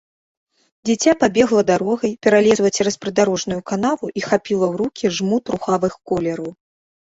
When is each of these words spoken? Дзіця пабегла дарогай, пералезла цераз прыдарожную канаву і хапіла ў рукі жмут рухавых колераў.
Дзіця 0.89 1.11
пабегла 1.23 1.61
дарогай, 1.71 2.11
пералезла 2.27 2.69
цераз 2.77 2.95
прыдарожную 3.03 3.59
канаву 3.73 4.11
і 4.21 4.25
хапіла 4.29 4.65
ў 4.71 4.73
рукі 4.81 5.05
жмут 5.19 5.43
рухавых 5.57 5.93
колераў. 6.13 6.51